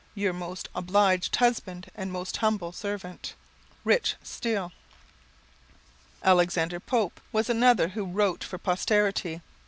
Your 0.15 0.33
most 0.33 0.67
obliged 0.73 1.35
husband 1.35 1.91
and 1.93 2.11
most 2.11 2.37
humble 2.37 2.71
servant, 2.71 3.35
Rich. 3.83 4.15
Steele." 4.23 4.71
Alexander 6.23 6.79
Pope 6.79 7.21
was 7.31 7.51
another 7.51 7.89
who 7.89 8.05
wrote 8.05 8.43
for 8.43 8.57
posterity. 8.57 9.41